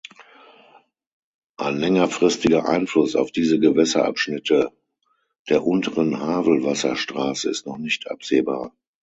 [1.57, 4.71] Ein längerfristiger Einfluss auf diese Gewässerabschnitte
[5.47, 8.75] der Unteren Havel-Wasserstraße ist noch nicht absehbar.